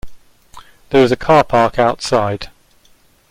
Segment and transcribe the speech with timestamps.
[0.89, 2.49] There is a car park outside.